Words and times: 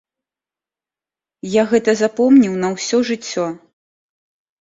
Я 1.55 1.63
гэта 1.73 1.91
запомніў 2.01 2.53
на 2.63 2.67
ўсё 2.77 2.97
жыццё. 3.11 3.45